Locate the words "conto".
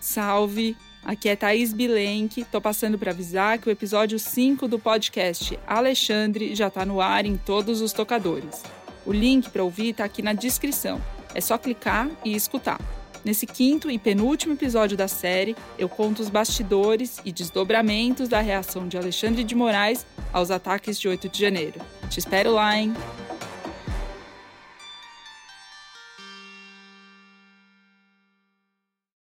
15.88-16.20